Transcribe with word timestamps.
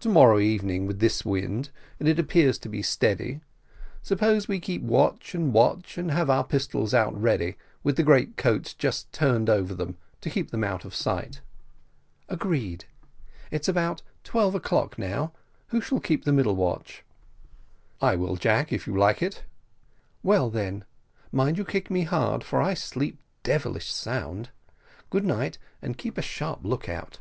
"To 0.00 0.08
morrow 0.08 0.40
evening 0.40 0.86
with 0.88 0.98
this 0.98 1.24
wind, 1.24 1.70
and 2.00 2.08
it 2.08 2.18
appears 2.18 2.58
to 2.58 2.68
be 2.68 2.82
steady. 2.82 3.42
Suppose 4.02 4.48
we 4.48 4.58
keep 4.58 4.82
watch 4.82 5.36
and 5.36 5.52
watch, 5.52 5.96
and 5.96 6.10
have 6.10 6.28
our 6.28 6.42
pistols 6.42 6.92
out 6.92 7.14
ready, 7.16 7.56
with 7.84 7.94
the 7.96 8.02
greatcoats 8.02 8.74
just 8.74 9.12
turned 9.12 9.48
over 9.48 9.72
them, 9.72 9.96
to 10.22 10.30
keep 10.30 10.50
them 10.50 10.64
out 10.64 10.84
of 10.84 10.96
sight?" 10.96 11.42
"Agreed 12.28 12.86
it's 13.52 13.68
about 13.68 14.02
twelve 14.24 14.56
o'clock 14.56 14.98
now 14.98 15.32
who 15.68 15.80
shall 15.80 16.00
keep 16.00 16.24
the 16.24 16.32
middle 16.32 16.56
watch?" 16.56 17.04
"I 18.00 18.16
will, 18.16 18.34
Jack, 18.34 18.72
if 18.72 18.88
you 18.88 18.96
like 18.98 19.22
it." 19.22 19.44
"Well, 20.24 20.50
then, 20.50 20.84
mind 21.30 21.56
you 21.56 21.64
kick 21.64 21.88
me 21.88 22.02
hard, 22.02 22.42
for 22.42 22.60
I 22.60 22.74
sleep 22.74 23.20
devilish 23.44 23.92
sound. 23.92 24.50
Good 25.08 25.24
night, 25.24 25.58
and 25.80 25.96
keep 25.96 26.18
a 26.18 26.22
sharp 26.22 26.64
lookout." 26.64 27.20